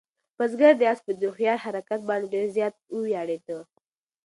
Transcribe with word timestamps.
بزګر 0.37 0.73
د 0.79 0.81
آس 0.91 0.99
په 1.05 1.11
دې 1.19 1.25
هوښیار 1.29 1.57
حرکت 1.65 1.99
باندې 2.09 2.31
ډېر 2.33 2.47
زیات 2.55 2.75
وویاړېده. 2.95 3.57